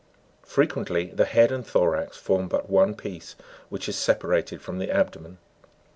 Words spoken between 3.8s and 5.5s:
is separated from the abdo men.